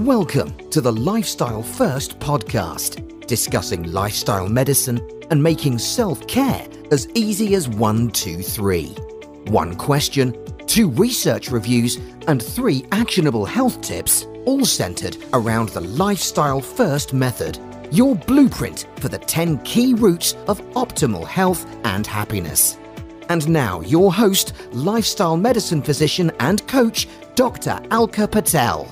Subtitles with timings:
[0.00, 7.54] Welcome to the Lifestyle First podcast, discussing lifestyle medicine and making self care as easy
[7.54, 8.88] as one, two, three.
[9.46, 10.36] One question,
[10.66, 11.96] two research reviews,
[12.28, 17.58] and three actionable health tips, all centered around the Lifestyle First method,
[17.90, 22.76] your blueprint for the 10 key routes of optimal health and happiness.
[23.30, 27.80] And now, your host, lifestyle medicine physician and coach, Dr.
[27.90, 28.86] Alka Patel.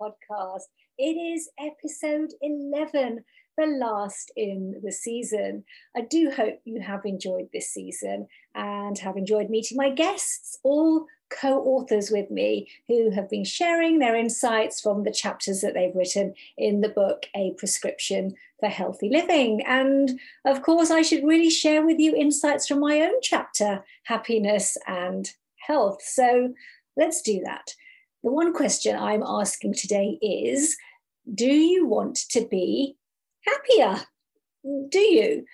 [0.00, 0.62] Podcast.
[0.96, 3.22] It is episode 11,
[3.58, 5.64] the last in the season.
[5.94, 11.06] I do hope you have enjoyed this season and have enjoyed meeting my guests, all
[11.28, 15.94] co authors with me who have been sharing their insights from the chapters that they've
[15.94, 19.62] written in the book, A Prescription for Healthy Living.
[19.66, 24.78] And of course, I should really share with you insights from my own chapter, Happiness
[24.86, 26.00] and Health.
[26.02, 26.54] So
[26.96, 27.74] let's do that.
[28.24, 30.76] The one question I'm asking today is
[31.32, 32.96] Do you want to be
[33.46, 34.04] happier?
[34.88, 35.44] Do you?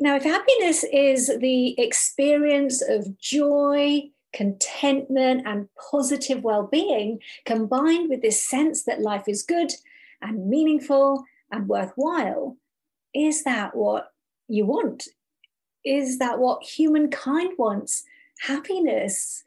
[0.00, 8.22] Now, if happiness is the experience of joy, contentment, and positive well being, combined with
[8.22, 9.72] this sense that life is good
[10.22, 12.56] and meaningful and worthwhile,
[13.14, 14.12] is that what
[14.48, 15.08] you want?
[15.84, 18.04] Is that what humankind wants?
[18.40, 19.44] Happiness,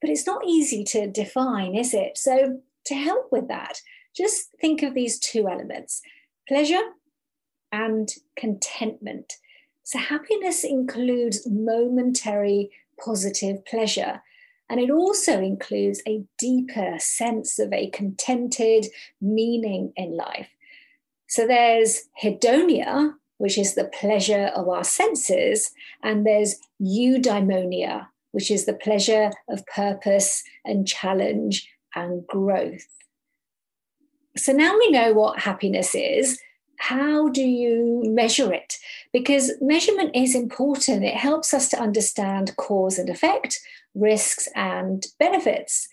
[0.00, 2.18] but it's not easy to define, is it?
[2.18, 3.80] So, to help with that,
[4.16, 6.02] just think of these two elements
[6.48, 6.92] pleasure
[7.72, 9.34] and contentment.
[9.82, 12.70] So, happiness includes momentary
[13.02, 14.22] positive pleasure.
[14.68, 18.86] And it also includes a deeper sense of a contented
[19.20, 20.48] meaning in life.
[21.28, 28.66] So there's hedonia, which is the pleasure of our senses, and there's eudaimonia, which is
[28.66, 32.86] the pleasure of purpose and challenge and growth.
[34.36, 36.38] So now we know what happiness is.
[36.78, 38.76] How do you measure it?
[39.10, 41.02] Because measurement is important.
[41.02, 43.58] It helps us to understand cause and effect,
[43.94, 45.88] risks and benefits.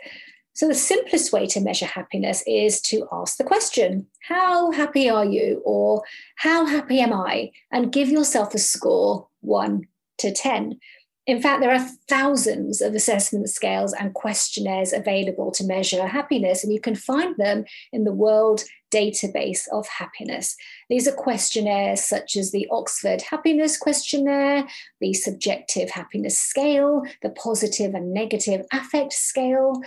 [0.51, 5.25] So, the simplest way to measure happiness is to ask the question, How happy are
[5.25, 5.61] you?
[5.63, 6.03] or
[6.35, 7.51] How happy am I?
[7.71, 9.87] and give yourself a score one
[10.17, 10.79] to 10.
[11.25, 16.73] In fact, there are thousands of assessment scales and questionnaires available to measure happiness, and
[16.73, 17.63] you can find them
[17.93, 18.63] in the World
[18.93, 20.57] Database of Happiness.
[20.89, 24.67] These are questionnaires such as the Oxford Happiness Questionnaire,
[24.99, 29.81] the Subjective Happiness Scale, the Positive and Negative Affect Scale.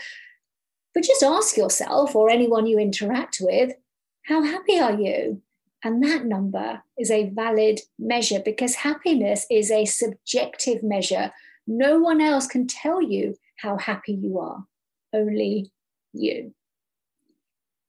[0.95, 3.75] But just ask yourself or anyone you interact with
[4.23, 5.43] how happy are you?
[5.87, 11.31] And that number is a valid measure because happiness is a subjective measure.
[11.65, 14.67] No one else can tell you how happy you are,
[15.13, 15.71] only
[16.13, 16.53] you.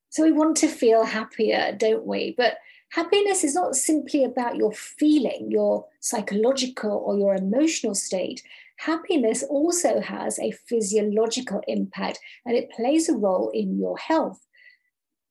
[0.10, 2.36] So we want to feel happier, don't we?
[2.38, 2.60] But
[2.92, 8.44] happiness is not simply about your feeling, your psychological or your emotional state.
[8.78, 14.46] Happiness also has a physiological impact and it plays a role in your health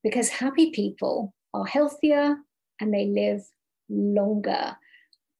[0.03, 2.39] because happy people are healthier,
[2.79, 3.43] and they live
[3.89, 4.77] longer.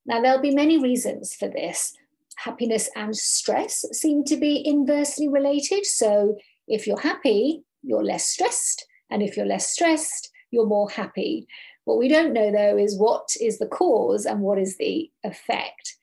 [0.05, 1.93] Now, there'll be many reasons for this.
[2.37, 5.85] Happiness and stress seem to be inversely related.
[5.85, 6.37] So,
[6.67, 8.85] if you're happy, you're less stressed.
[9.09, 11.47] And if you're less stressed, you're more happy.
[11.85, 15.95] What we don't know, though, is what is the cause and what is the effect.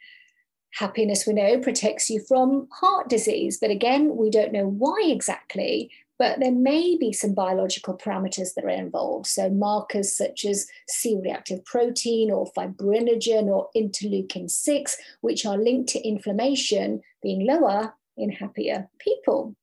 [0.75, 3.59] Happiness, we know, protects you from heart disease.
[3.61, 8.65] But again, we don't know why exactly but there may be some biological parameters that
[8.65, 9.27] are involved.
[9.27, 15.89] So, markers such as C reactive protein or fibrinogen or interleukin 6, which are linked
[15.91, 19.57] to inflammation being lower in happier people.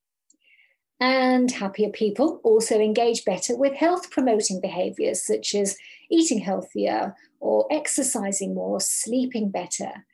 [1.00, 5.76] And happier people also engage better with health promoting behaviors such as
[6.12, 10.06] eating healthier or exercising more, sleeping better.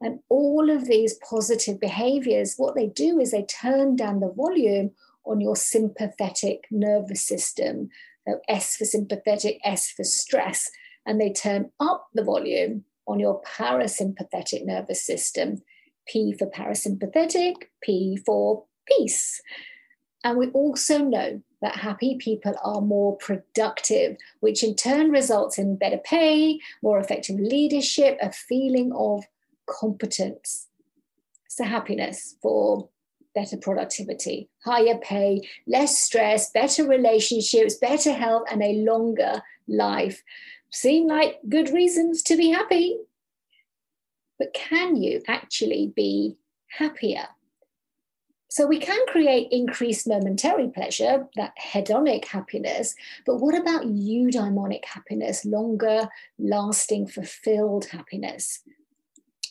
[0.00, 4.90] And all of these positive behaviors, what they do is they turn down the volume
[5.24, 7.88] on your sympathetic nervous system.
[8.26, 10.70] So S for sympathetic, S for stress,
[11.06, 15.62] and they turn up the volume on your parasympathetic nervous system.
[16.06, 19.40] P for parasympathetic, P for peace.
[20.22, 25.76] And we also know that happy people are more productive, which in turn results in
[25.76, 29.24] better pay, more effective leadership, a feeling of
[29.66, 30.68] competence.
[31.48, 32.88] So, happiness for
[33.34, 40.22] better productivity, higher pay, less stress, better relationships, better health, and a longer life.
[40.70, 42.98] Seem like good reasons to be happy.
[44.38, 46.36] But can you actually be
[46.68, 47.28] happier?
[48.48, 52.94] So we can create increased momentary pleasure, that hedonic happiness,
[53.26, 56.08] but what about eudaimonic happiness, longer
[56.38, 58.60] lasting, fulfilled happiness?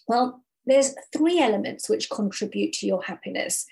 [0.08, 3.66] Well, there's three elements which contribute to your happiness.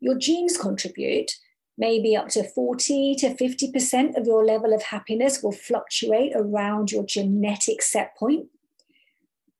[0.00, 1.32] Your genes contribute,
[1.78, 7.04] maybe up to 40 to 50% of your level of happiness will fluctuate around your
[7.04, 8.46] genetic set point.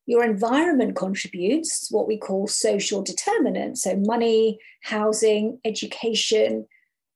[0.06, 6.66] Your environment contributes, what we call social determinants, so money, housing, education,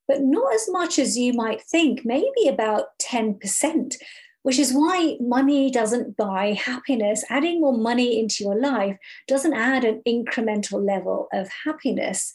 [0.06, 3.96] but not as much as you might think, maybe about 10%,
[4.44, 7.24] which is why money doesn't buy happiness.
[7.30, 12.34] Adding more money into your life doesn't add an incremental level of happiness.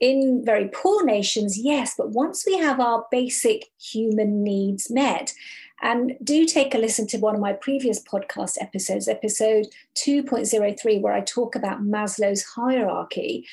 [0.00, 5.32] In very poor nations, yes, but once we have our basic human needs met,
[5.80, 11.12] and do take a listen to one of my previous podcast episodes, episode 2.03, where
[11.12, 13.46] I talk about Maslow's hierarchy.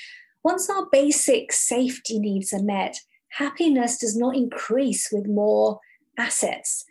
[0.44, 5.80] Once our basic safety needs are met, happiness does not increase with more
[6.18, 6.86] assets.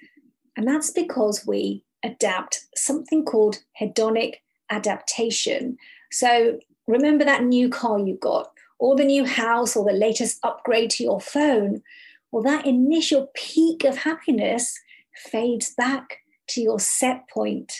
[0.56, 4.36] And that's because we adapt something called hedonic
[4.70, 5.78] adaptation.
[6.10, 10.90] So remember that new car you got, or the new house, or the latest upgrade
[10.90, 11.82] to your phone.
[12.30, 14.78] Well, that initial peak of happiness
[15.14, 16.18] fades back
[16.48, 17.72] to your set point.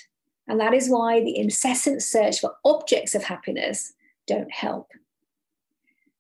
[0.47, 3.95] And that is why the incessant search for objects of happiness
[4.27, 4.89] don't help.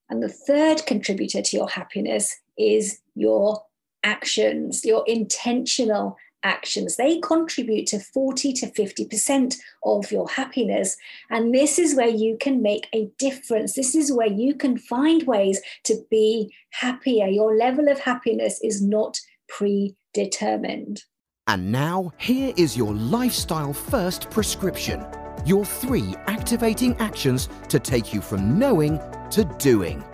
[0.08, 3.64] And the third contributor to your happiness is your
[4.04, 6.96] actions, your intentional actions.
[6.96, 10.96] They contribute to 40 to 50% of your happiness.
[11.30, 13.74] And this is where you can make a difference.
[13.74, 17.26] This is where you can find ways to be happier.
[17.26, 19.18] Your level of happiness is not
[19.48, 21.02] predetermined.
[21.48, 25.04] And now, here is your lifestyle first prescription
[25.44, 28.98] your three activating actions to take you from knowing
[29.30, 30.04] to doing.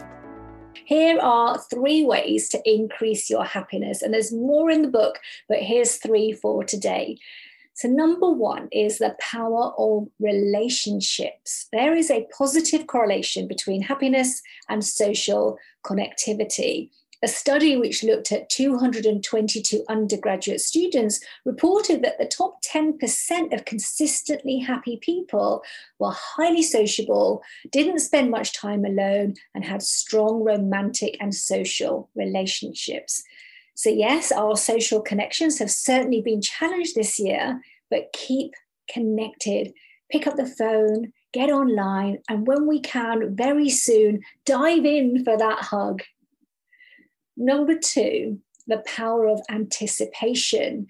[0.88, 4.00] Here are three ways to increase your happiness.
[4.00, 7.19] And there's more in the book, but here's three for today.
[7.75, 11.69] So, number one is the power of relationships.
[11.75, 14.40] There is a positive correlation between happiness
[14.70, 16.88] and social connectivity.
[17.20, 24.61] A study which looked at 222 undergraduate students reported that the top 10% of consistently
[24.61, 25.65] happy people
[25.99, 27.43] were highly sociable,
[27.73, 33.25] didn't spend much time alone, and had strong romantic and social relationships.
[33.75, 37.61] So, yes, our social connections have certainly been challenged this year,
[37.91, 38.53] but keep
[38.88, 39.73] connected.
[40.09, 45.37] Pick up the phone, get online, and when we can, very soon, dive in for
[45.37, 46.03] that hug
[47.38, 50.88] Number two, the power of anticipation.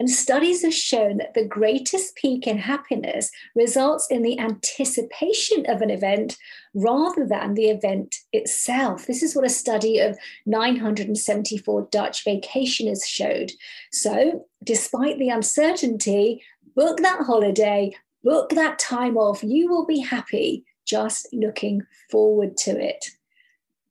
[0.00, 5.82] And studies have shown that the greatest peak in happiness results in the anticipation of
[5.82, 6.36] an event
[6.72, 9.06] rather than the event itself.
[9.06, 10.16] This is what a study of
[10.46, 13.50] 974 Dutch vacationers showed.
[13.90, 16.44] So, despite the uncertainty,
[16.76, 17.92] book that holiday,
[18.22, 19.42] book that time off.
[19.42, 23.04] You will be happy just looking forward to it.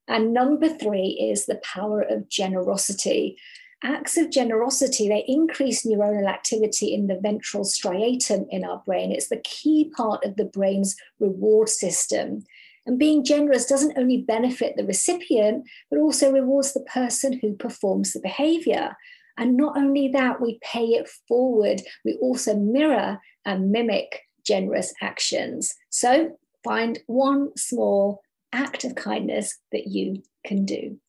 [0.07, 3.37] And number three is the power of generosity.
[3.83, 9.11] Acts of generosity, they increase neuronal activity in the ventral striatum in our brain.
[9.11, 12.43] It's the key part of the brain's reward system.
[12.87, 18.13] And being generous doesn't only benefit the recipient, but also rewards the person who performs
[18.13, 18.95] the behavior.
[19.37, 25.75] And not only that, we pay it forward, we also mirror and mimic generous actions.
[25.89, 30.99] So find one small act of kindness that you can do.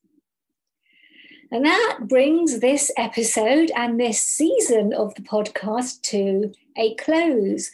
[1.51, 7.71] And that brings this episode and this season of the podcast to a close.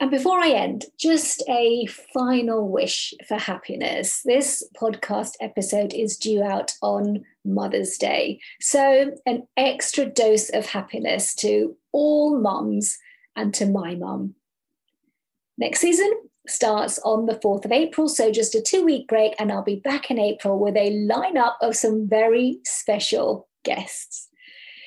[0.00, 4.22] And before I end, just a final wish for happiness.
[4.24, 8.40] This podcast episode is due out on Mother's Day.
[8.60, 12.98] So, an extra dose of happiness to all mums
[13.36, 14.34] and to my mum.
[15.58, 16.10] Next season,
[16.46, 18.08] starts on the 4th of April.
[18.08, 21.54] So just a two week break, and I'll be back in April with a lineup
[21.60, 24.28] of some very special guests.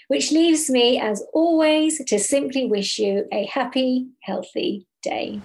[0.07, 5.41] Which leaves me, as always, to simply wish you a happy, healthy day.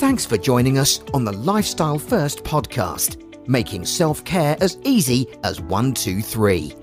[0.00, 5.60] Thanks for joining us on the Lifestyle First podcast, making self care as easy as
[5.60, 6.74] one, two, three.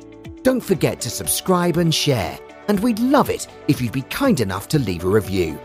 [0.44, 4.68] Don't forget to subscribe and share, and we'd love it if you'd be kind enough
[4.68, 5.60] to leave a review.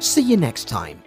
[0.00, 1.03] See you next time.